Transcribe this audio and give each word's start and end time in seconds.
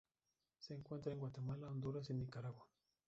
Se 0.57 0.73
encuentra 0.73 1.13
en 1.13 1.19
Guatemala, 1.19 1.69
Honduras, 1.69 2.09
y 2.09 2.15
Nicaragua. 2.15 2.65